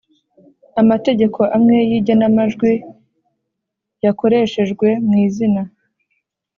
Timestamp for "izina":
5.25-5.61